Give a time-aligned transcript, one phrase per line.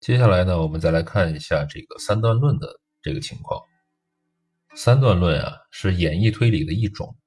[0.00, 3.60] 接下来呢，我们再来看一下这个三段论的这个情况。
[4.74, 7.18] 三段论啊，是演绎推理的一种，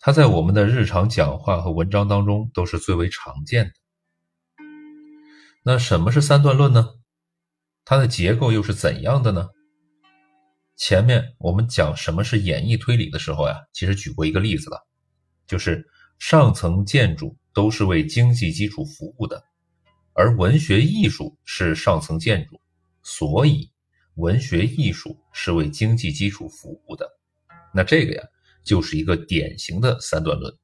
[0.00, 3.72] 它在我们的日常讲话和文章当中都是最为常见的。
[5.62, 6.88] 那什么是三段论呢？
[7.84, 9.48] 它的结构又是怎样的呢？
[10.76, 14.84] 前面我们讲什么是演绎推理的时候呀，其实举过一个例子了，
[15.46, 15.86] 就是
[16.18, 19.44] 上层建筑都是为经济基础服务的，
[20.20, 22.60] 而文学艺术是上层建筑，
[23.02, 23.70] 所以
[24.16, 27.08] 文学艺术是为经济基础服务的。
[27.72, 28.22] 那这个呀，
[28.62, 30.54] 就是一个典型的三段论。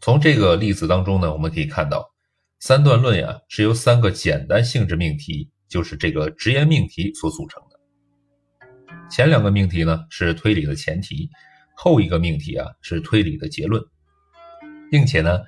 [0.00, 2.10] 从这个例子当中呢，我们可以看到，
[2.58, 8.96] 三段论呀是由三个简单性质命题，就是这个直言命题所组成的。
[9.10, 11.28] 前两个命题呢是推理的前提，
[11.76, 13.84] 后一个命题啊是推理的结论，
[14.90, 15.38] 并且呢，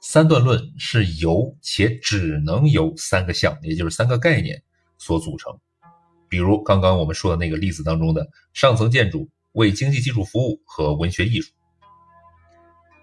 [0.00, 4.62] 三段论是由且只能由三个项，也就是三个概念
[4.98, 5.52] 所组成。
[6.28, 11.52] 比如刚刚我们说的那个例子当中的上层建筑为经济基础服务和文学艺术，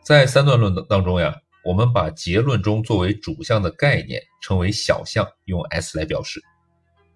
[0.03, 6.39] 在三段论当中呀，我们把结论中作为主项的概念称为小项，用 S 来表示；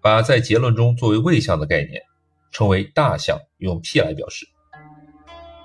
[0.00, 2.00] 把在结论中作为谓项的概念。
[2.54, 4.44] 称为大项，用 P 来表示；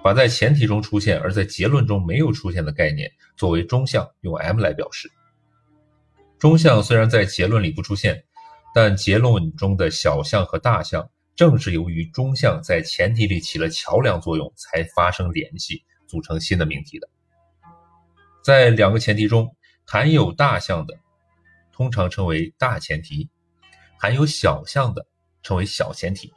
[0.08, 5.12] 把在前提中出现而在结论中没有出现的概念作为中项，用 M 来表示。
[6.40, 8.24] 中项虽然在结论里不出现，
[8.74, 17.10] 但结论中的小项和大项正是由于中项在前提里起了桥梁作用，才发生联系，组成新的命题的。
[18.42, 20.98] 在两个前提中，含有大项的
[21.74, 23.30] 通常称为大前提，
[24.00, 25.06] 含有小项的
[25.44, 26.32] 称为小前提。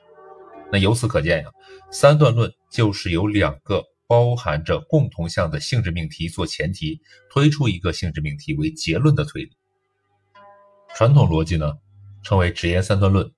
[0.72, 1.50] 那由此可见呀，
[1.90, 9.50] 三段论就是由两个包含着共同项的性质命题做前提，推出一个性质命题为结论的推理。
[10.94, 11.74] 传统逻辑呢
[12.22, 13.30] 称为直言三段论。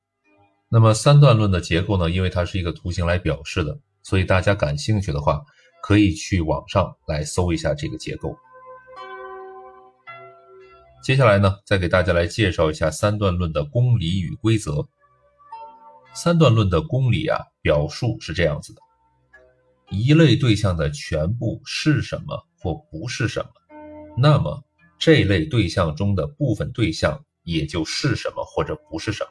[0.69, 5.42] 那么三段论的结构呢，因为它是一个图形来表示的，所以大家感兴趣的话，
[5.82, 8.37] 可以去网上来搜一下这个结构。
[11.03, 14.87] 接下来呢，再给大家来介绍一下三段论的公理与规则。
[16.15, 18.81] 三段论的公理啊，表述是这样子的：
[19.91, 23.50] 一类对象的全部是什么或不是什么，
[24.17, 24.62] 那么
[24.99, 29.31] 这类对象中的部分对象也就是什么或者不是什么。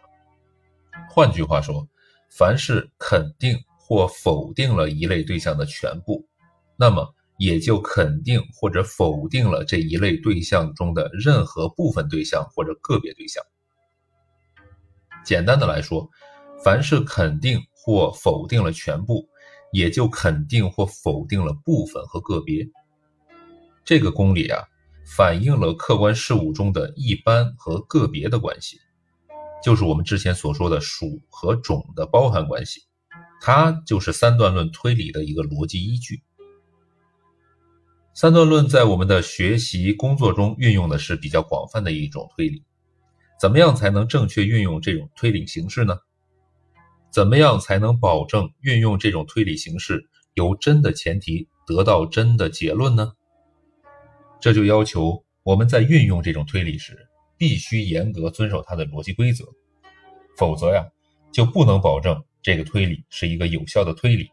[1.08, 1.88] 换句话说，
[2.32, 6.28] 凡是肯定或否定了一类对象的全部，
[6.76, 13.44] 那么也就肯定或者否定了这一类对象中的任何部分对象或者个别对象。
[15.24, 16.10] 简单的来说。
[16.64, 19.28] 凡是肯定或否定了全部，
[19.72, 22.68] 也就肯定或否定了部分和个别。
[23.84, 24.64] 这个公理啊，
[25.16, 28.78] 反映了客观事物中的一般和个别的关系，
[29.64, 32.82] 就是我们之前所说的属和种的包含关系。
[33.42, 36.22] 它就是三段论推理的一个逻辑依据。
[38.14, 42.64] 三段论在我们的学习工作中运用的是比较广泛的一种推理。
[43.40, 45.98] 怎么样才能正确运用这种推理形式呢？
[47.12, 53.12] 怎么样才能保证运用这种推理形式由真的前提得到真的结论呢？
[54.40, 56.98] 这就要求我们在运用这种推理时，
[57.38, 59.44] 必须严格遵守它的逻辑规则，
[60.38, 60.88] 否则呀，
[61.34, 64.30] 就不能保证这个推理是一个有效的推理，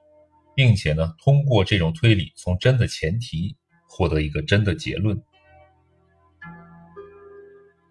[0.55, 3.57] 并且呢，通过这种推理从真的前提
[3.89, 5.21] 获得一个真的结论。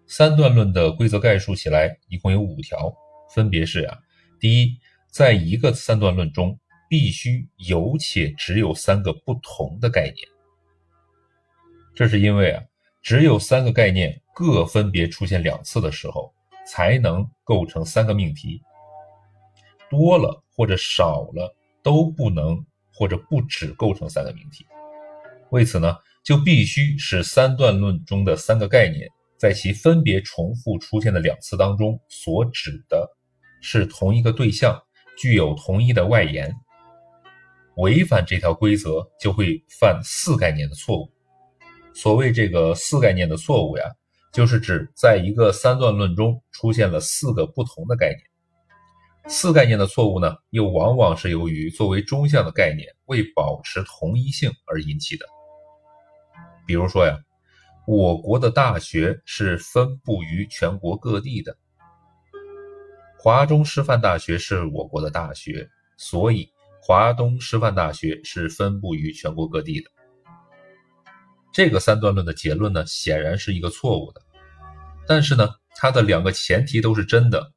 [0.06, 2.90] 三段论的规则概述起来一共有五条，
[3.34, 3.98] 分别是呀。
[4.38, 4.78] 第一，
[5.10, 10.16] 在一个三段论中，必须有且只有三个不同的概念。
[11.94, 12.62] 这是因为啊，
[13.02, 16.32] 只有三个概念各分别出现两次的时候，
[16.64, 18.62] 才能构成三个命题。
[19.90, 24.64] 多了或者少了都不能或者不只构成三个命题。
[25.50, 33.17] 为此呢，就必须使三段论中的三个概念，在其分别重复出现的两次当中所指的。
[33.60, 34.80] 是同一个对象，
[35.16, 36.54] 具有同一的外延。
[37.76, 41.08] 违反这条规则，就会犯四概念的错误。
[41.94, 43.84] 所谓这个四概念的错误呀，
[44.32, 48.20] 就是指在一个三段论中出现了四个不同的概念。
[49.28, 55.26] 四概念的错误呢，又往往是由于作为中项的概念为保持同一性而引起的。
[56.66, 57.16] 比如说呀，
[57.86, 61.56] 我国的大学是分布于全国各地的。
[63.28, 69.90] 华中师范大学是我国的大学，所以华东师范大学是分布于全国各地的。
[71.52, 74.22] 这个三段论的结论呢，显然是一个错误的。
[75.06, 75.46] 但是呢，
[75.76, 77.52] 它的两个前提都是真的，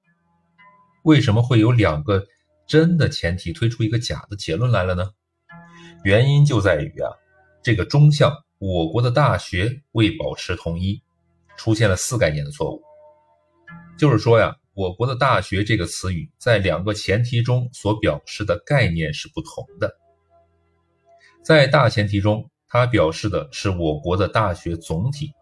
[1.04, 2.22] 为什么会有两个
[2.68, 5.10] 真的前提推出一个假的结论来了呢？
[6.04, 7.16] 原因就在于啊，
[7.64, 8.30] 这个中项
[8.60, 11.02] 我国的大学未保持统一，
[11.56, 12.82] 出现了四概念的错误。
[13.98, 19.98] 就是说呀，我国的大学这个词语在两个前提中所表示的概念是不同的。
[21.44, 25.34] 在大前提中，它表示的是我国的大学总体，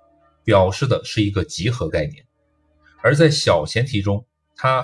[0.44, 2.24] 表示的是一个集合概念；
[3.04, 4.84] 而在小前提中，它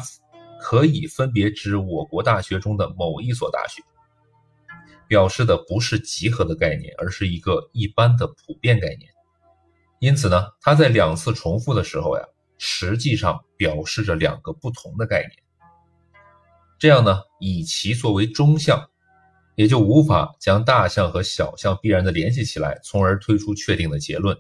[0.62, 3.82] 可以分别指我国大学中的某一所大学，
[5.08, 9.10] 表示的不是集合的概念，而是一个一般的普遍概念。
[9.98, 12.24] 因此呢，它在两次重复的时候呀。
[12.58, 15.32] 实际上表示着两个不同的概念，
[16.80, 18.90] 这样呢，以其作为中项，
[19.56, 24.38] 也就无法将大项和小项必然的联系起来，从而推出确定的结论。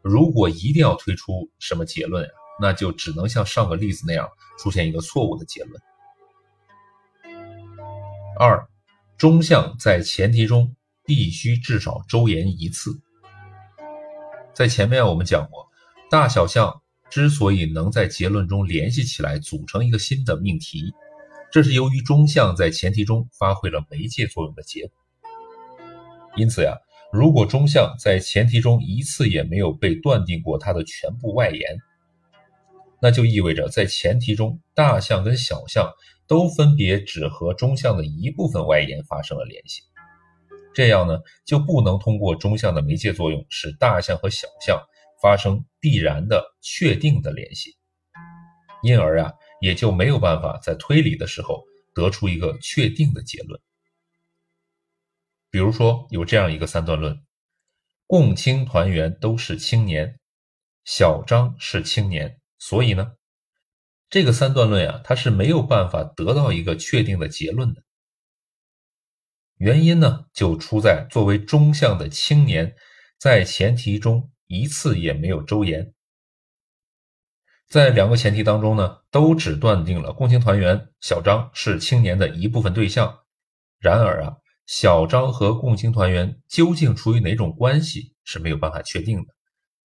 [0.00, 2.30] 如果一定要推出什么结论呀，
[2.60, 4.28] 那就只能像上个例子那样
[4.58, 5.82] 出现一个错误的结论。
[8.38, 8.66] 二，
[9.16, 10.74] 中项在前提中
[11.04, 12.98] 必须至少周延一次。
[14.54, 15.68] 在前面我们讲过，
[16.10, 16.80] 大小项。
[17.10, 20.92] 之所以能在结论中联系起来，组成一个新的命题，
[21.50, 24.92] 这是由于中项在前提中发挥了媒介作用的结果。
[26.36, 26.76] 因此呀，
[27.10, 31.78] 如果中项在前提中一次也没有被断定过它的全部外延，
[33.00, 35.90] 那就意味着在前提中大项跟小项
[36.26, 39.82] 都分别只和中项的一部分外延发生了联系。
[40.74, 44.78] 这样呢，就不能通过中项的媒介作用使大项和小项。
[45.20, 47.76] 发生必然的确定的联系，
[48.82, 53.60] 因而啊，也就没有办法在推理的时候得出一个确定的结论。
[55.50, 57.24] 比如说，有这样一个三段论：
[58.06, 60.20] 共青团员都是青年，
[60.84, 63.12] 小张是青年，所以呢，
[64.10, 67.82] 这个三段论呀，它是没有办法得到一个确定的结论的。
[69.56, 72.76] 原因呢，就出在作为中项的青年
[73.18, 74.30] 在前提中。
[74.48, 75.92] 一次也没有周延，
[77.68, 83.20] 在两个前提当中呢，都只断定了共青团员小张是青年的一部分对象。
[83.78, 89.34] 然而啊，小张和共青团员究竟处于哪种关系是没有办法确定的，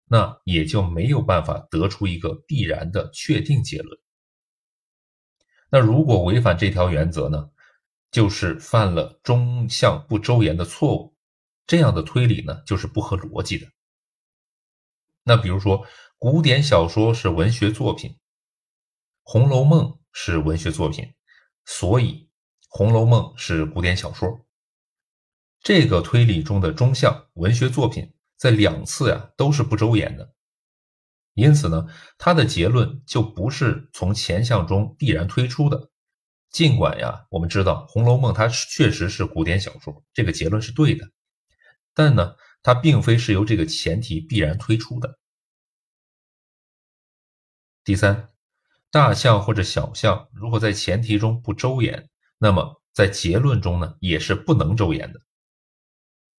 [0.06, 3.98] 那也就没有办法得出一个必然的确定结论。
[5.70, 7.50] 那如果违反这条原则呢，
[8.10, 11.14] 就是犯了中项不周延的错误，
[11.68, 13.68] 这样的推理呢，就是不合逻辑的。
[15.30, 15.86] 那比如说，
[16.18, 18.10] 古典小说是文学作品，
[19.22, 21.14] 《红楼梦》是文学作品，
[21.64, 22.06] 所以
[22.68, 24.44] 《红楼梦》是古典小说。
[25.62, 30.34] 这个推理中的中项文学作品在两次呀都是不周延的，
[31.34, 31.86] 因此呢，
[32.18, 35.92] 它的结论就不是从前项中必然推出的。
[36.50, 41.08] 尽管呀，我们知道《红楼梦》它确实是古典小说，这个结论是对的，
[41.94, 42.34] 但呢。
[42.62, 45.18] 它并非是由这个前提必然推出的。
[47.84, 48.30] 第三，
[48.90, 55.20] 大项或者小项如果在前提中不周延，那么在结论中呢也是不能周延的。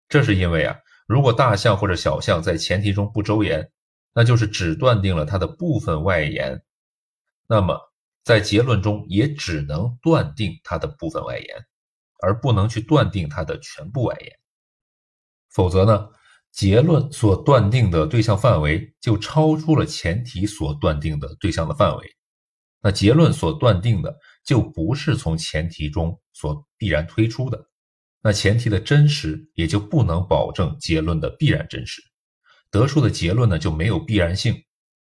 [0.09, 0.77] 这是因为啊，
[1.07, 3.71] 如果大项或者小项在前提中不周延，
[4.13, 6.63] 那就是只断定了它的部分外延，
[7.47, 7.81] 那么
[8.25, 11.67] 在结论中也只能断定它的部分外延，
[12.21, 14.39] 而不能去断定它的全部外延。
[15.49, 16.11] 否则呢，
[16.53, 22.17] 结论所断定的对象范围就超出了前提所断定的对象的范围，
[22.83, 27.71] 那结论所断定的就不是从前提中所必然推出的，
[28.21, 32.03] 那前提的真实也就不能保证结论的必然真实，
[32.71, 34.65] 得出的结论呢就没有必然性，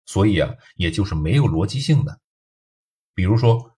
[0.06, 2.20] 所以啊，也就是没有逻辑性的。
[3.14, 3.76] 比如说，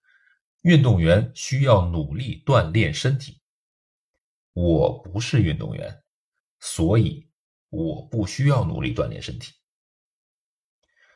[0.62, 3.40] 运动员需要努力锻炼身体，
[4.52, 6.02] 我不是运动员。
[6.60, 7.27] 所以
[7.70, 9.52] 我不需要努力锻炼身体。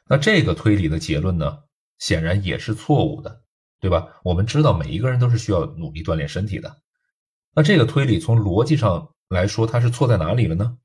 [0.07, 1.59] 那这个推理的结论呢，
[1.99, 3.43] 显然也是错误的，
[3.81, 4.21] 对吧？
[4.25, 6.83] 我们知道每一个人都是需要努力锻炼身体的。
[7.55, 10.79] 那这个推理从逻辑上来说，它是错在哪里了呢？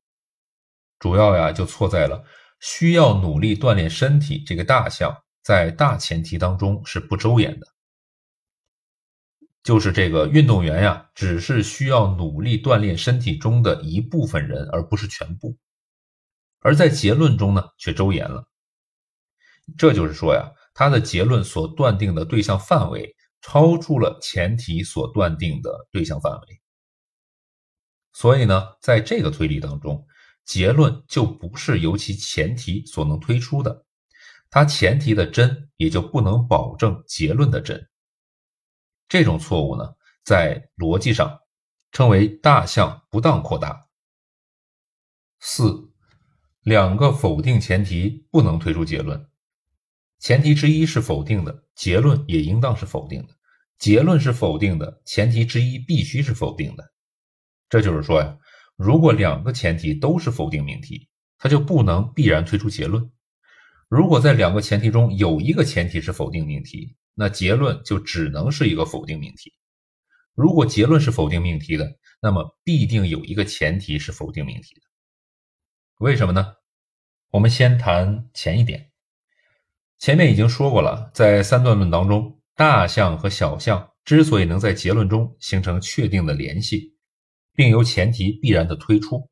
[0.99, 2.23] 主要呀，就错在了
[2.59, 7.67] 需要努力锻炼身体这个大项在大前提当中是不周延的。
[9.67, 15.57] 就是这个运动员呀，只是需要努力锻炼身体中的一部分人，而不是全部。
[16.59, 18.47] 而在结论中呢，却周延了。
[19.77, 26.61] 这就是说呀，他的结论所断定的对象范围超出了前提所断定的对象范围。
[28.13, 30.07] 所以呢，在这个推理当中，
[30.45, 33.83] 结论就不是由其前提所能推出的，
[34.49, 37.85] 它前提的真也就不能保证结论的真。
[39.07, 41.39] 这种错误呢，在逻辑上
[41.91, 43.87] 称为大项不当扩大。
[45.39, 45.91] 四，
[46.61, 49.29] 两个否定前提不能推出结论，
[50.19, 53.33] 前提之一是否定的，结论也应当是否定的；
[53.77, 56.91] 结论是否定的，前提之一必须是否定的。
[57.69, 58.37] 这就是说呀，
[58.75, 63.11] 如果两个前提都是否定命题，它就不能必然推出结论。
[63.87, 69.51] 如果在两个前提中有一个前提是否定命题，那结论就只能是一个否定命题。
[70.35, 74.81] 如果结论是否定命题的，那么必定有一个前提是否定命题的。
[75.97, 76.53] 为什么呢？
[77.31, 78.91] 我们先谈前一点。
[79.97, 86.95] 前面已经说过了，在三段论当中，大项和小项之所以能在结论中形成确定的联系，
[87.55, 89.27] 并由前提必然的推出，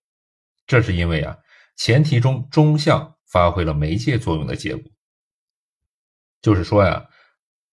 [0.66, 1.38] 这是因为啊，
[1.76, 4.92] 前提中中项发挥了媒介作用的结果。
[6.42, 7.08] 就是说呀，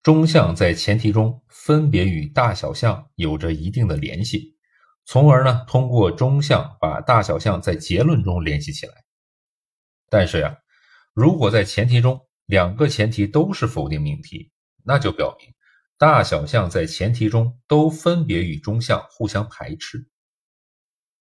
[0.03, 4.57] 中项在前提中分别与大小项有着一定的联系，
[5.05, 8.95] 从而呢，通过中项把大小项在结论中联系起来。
[10.11, 10.59] 但是呀，
[11.15, 14.51] 如果在前提中两个前提都是否定命题，
[14.85, 15.55] 那就表明
[15.97, 20.09] 大小项在前提中都分别与中项互相排斥。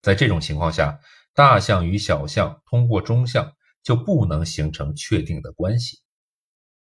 [0.02, 1.00] 在这种情况下，
[1.36, 6.00] 大项与小项通过中项就不能形成确定的关系，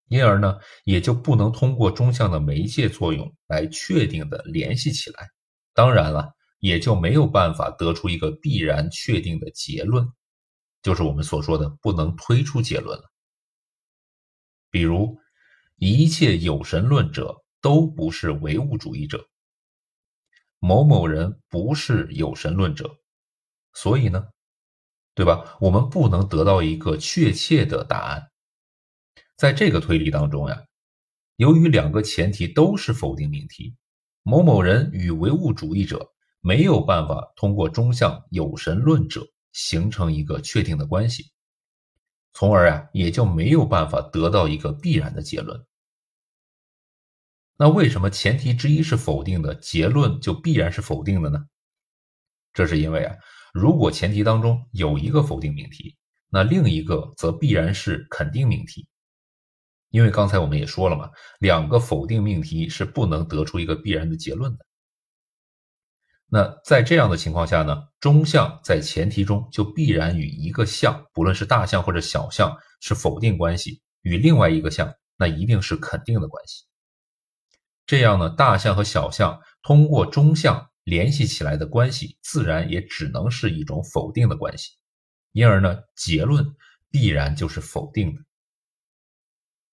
[0.09, 5.29] 因而呢，也就不能通过中项的媒介作用来确定的联系起来。
[5.73, 10.07] 当然了，也就没有办法得出一个必然确定的结论，
[10.83, 13.11] 就是我们所说的不能推出结论了。
[14.71, 15.19] 比如，
[15.77, 19.27] 一切有神论者都不是唯物主义者，
[20.59, 22.97] 某某人不是有神论者。
[23.73, 24.27] 所以呢，
[25.15, 25.57] 对吧？
[25.61, 28.31] 我们不能得到一个确切的答案。
[29.37, 30.65] 在这个推理当中呀，
[31.37, 33.75] 由于两个前提都是否定命题，
[34.23, 41.33] 某某人与唯物主义者没有办法通过中项有神论者形成一个确定的关系，
[42.33, 45.65] 从而啊，也就没有办法得到一个必然的结论。
[47.57, 51.47] 那为什么前提之一是否定的，结论就必然是否定的呢？
[52.53, 53.17] 这是因为啊。
[53.53, 55.97] 如果前提当中有一个否定命题，
[56.29, 58.89] 那另一个则必然是肯定命题，
[59.95, 61.09] 因为刚才我们也说了嘛，
[61.39, 64.67] 两个否定命题是不能得出一个必然的结论的。
[66.27, 76.65] 那在这样的情况下呢，中项在前提中就必然与一个项，不论是大项或者小项，是否定关系；与另外一个项，那一定是肯定的关系。
[77.87, 80.69] 这样呢，大项和小项通过中项。
[80.85, 84.73] 联系起来的关系自然也只能是一种否定的关系，
[85.33, 86.45] 因而呢，结论
[86.91, 88.21] 必然就是否定的。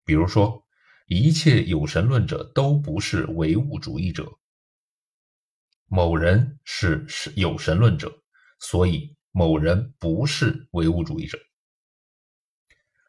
[0.03, 0.65] 比如说，
[1.07, 4.31] 一切有神论者都不是唯物主义者，
[5.87, 7.05] 某人是
[7.35, 8.11] 有神论者，
[8.59, 11.37] 所以某人不是唯物主义者。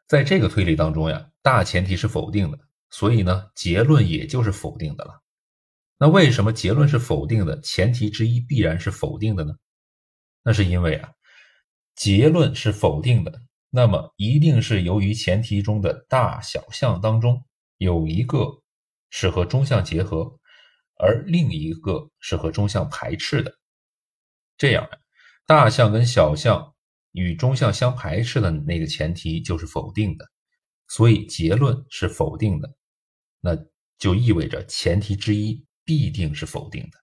[0.07, 2.59] 在这个推理当中呀，大前提是否定的，
[2.89, 5.23] 所以呢，结论也就是否定的了。
[5.97, 7.59] 那为什么结论是否定的？
[7.61, 9.55] 前提之一必然是否定的呢？
[10.43, 11.13] 那是因为啊，
[11.95, 13.41] 结论是否定的，
[13.75, 17.43] 那么一定是由于前提中的大小项当中
[17.77, 18.61] 有一个
[19.09, 20.39] 是和中项结合，
[20.99, 23.51] 而另一个是和中项排斥的。
[24.57, 24.87] 这样，
[25.47, 26.75] 大项跟小项
[27.13, 30.29] 与中项相排斥的那个前提就是否定的，
[30.87, 32.75] 所以结论是否定的，
[33.39, 33.57] 那
[33.97, 35.65] 就意味着前提之一。
[35.85, 36.97] 必定是否定的。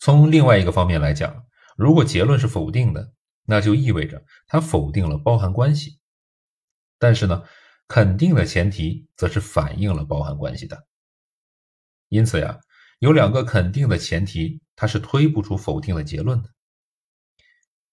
[0.00, 1.46] 从另外一个方面来讲，
[1.76, 3.12] 如果结论是否定的，
[3.46, 5.98] 那就意味着它否定了包含关系。
[6.98, 7.42] 但是呢，
[7.88, 10.86] 肯定的前提则是反映了包含关系的。
[12.08, 12.60] 因此呀，
[12.98, 16.50] 有两个肯定的前提，它是推不出否定的结论的。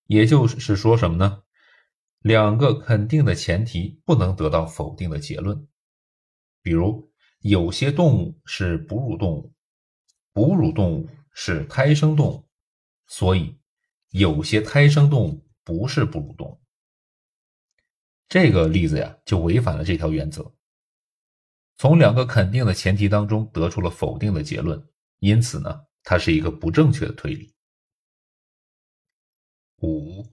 [0.07, 1.43] 也就是说什么呢？
[2.19, 5.67] 两个肯定的前提不能得到否定的结论。
[6.61, 7.09] 比如。
[7.45, 9.53] 有些动物是哺乳动物，
[10.31, 12.47] 哺乳动物是胎生动物，
[13.05, 13.59] 所以
[14.13, 16.61] 有些胎生动物不是哺乳动物。
[18.27, 20.55] 这个例子呀，就违反了这条原则。
[21.77, 27.55] 从两个肯定的前提当中得出了否定的结论，因此呢，它是一个不正确的推理。
[29.81, 30.23] 五，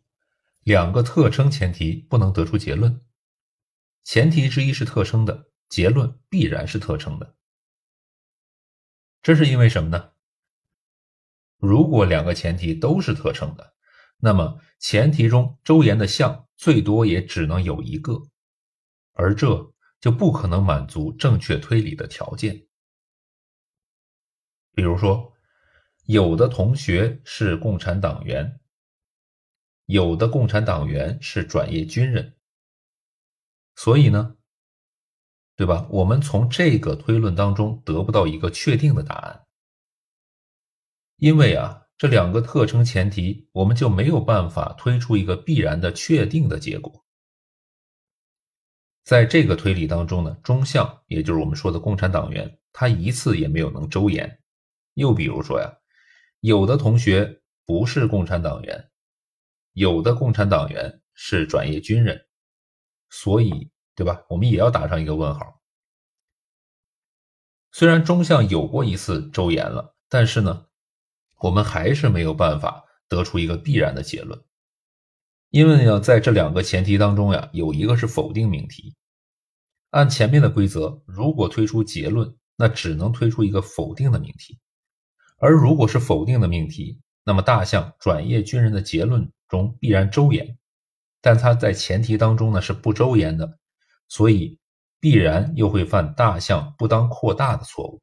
[0.64, 3.02] 两个特征前提不能得出结论，
[4.04, 5.48] 前提之一是特征的。
[5.70, 7.36] 结论必然是特征的，
[9.22, 10.12] 这是因为什么呢？
[11.60, 13.74] 如果两个前提都是特称的，
[14.18, 18.20] 那么前提中周延的项最多也只能有一个，
[19.12, 22.66] 而这就不可能满足正确推理的条件。
[24.72, 25.34] 比如说，
[26.06, 28.60] 有的同学是共产党员，
[29.84, 32.36] 有的共产党员是转业军人，
[33.74, 34.36] 所以呢，
[35.56, 35.86] 对吧？
[35.90, 39.46] 我们从这个推论当中得不到一个确定的答案，
[41.20, 47.04] 因为啊，这两个特征前提，我们就没有办法推出一个必然的确定的结果。
[49.04, 54.40] 在这个推理当中呢，中相，也就是我们说的共产党员，他一次也没有能周延。
[54.94, 55.70] 又比如说呀，
[56.40, 58.90] 有的同学不是共产党员，
[59.74, 62.18] 有的共产党员是转业军人，
[63.10, 64.24] 所以，对吧？
[64.30, 65.60] 我们也要打上一个问号。
[67.72, 70.66] 虽然中相有过一次周延了，但是呢，
[71.40, 74.40] 我们还是没有办法得出一个必然的结论，
[75.48, 78.94] 因为呢，在这两个前提当中呀，有一个是否定命题。
[79.90, 84.60] 按前面的规则，如果推出结论，那只能推出一个否定的命题。
[85.38, 90.58] 而如果是否定的命题，那么大象转业军人的结论中必然周延，
[91.22, 93.58] 但它在前提当中呢是不周延的，
[94.08, 94.58] 所以
[95.00, 98.00] 必然又会犯大象不当扩大的错误。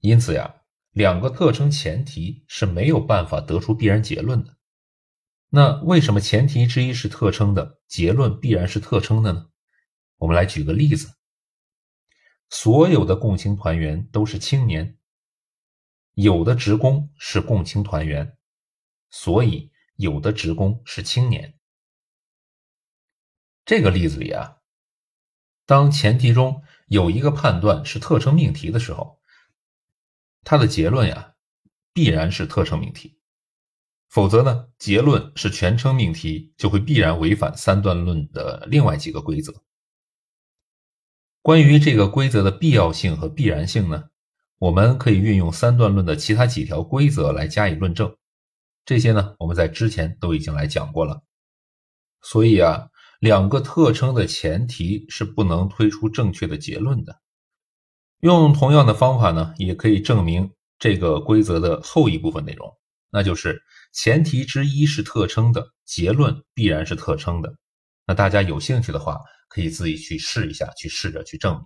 [0.00, 0.54] 因此呀，
[0.94, 4.56] 两个特征前提是没有办法得出必然结论的。
[5.48, 9.50] 那为什么前提之一是特称的结论必然是特称的呢？
[10.18, 11.12] 我们来举个例子。
[12.48, 14.96] 所有的共青团员都是青年，
[16.12, 18.36] 有的职工是共青团员，
[19.10, 21.58] 所以有的职工是青年。
[23.64, 24.58] 这个例子里啊，
[25.66, 29.20] 当前提中有一个判断是特征命题的时候，
[30.44, 31.34] 它的结论呀
[31.92, 33.18] 必然是特征命题，
[34.08, 39.64] 否则呢，结论是全称命题就会必然违反三段论的另外几个规则。
[41.40, 44.04] 关于这个规则的必要性和必然性呢，
[44.58, 48.16] 我们可以运用三段论的其他几条规则来加以论证。
[48.84, 51.22] 这些呢，我们在之前都已经来讲过了。
[52.22, 52.88] 所以啊，
[53.20, 57.20] 两个特征的前提是不能推出正确的结论的。
[58.32, 62.68] 用同样的方法呢，也可以证明这个规则的后一部分内容，
[63.10, 67.54] 那就是前提之一是特称的，结论必然是特称的。
[68.06, 69.20] 那大家有兴趣的话。
[69.46, 71.64] 可以自己去试一下，去试着去证明。